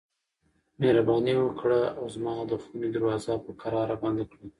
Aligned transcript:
مهرباني 0.79 1.33
وکړه 1.39 1.81
او 1.97 2.03
زما 2.15 2.35
د 2.49 2.53
خونې 2.63 2.89
دروازه 2.95 3.33
په 3.45 3.51
کراره 3.61 3.95
بنده 4.03 4.25
کړه. 4.31 4.45